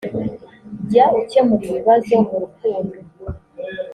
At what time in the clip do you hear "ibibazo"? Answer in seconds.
1.69-2.13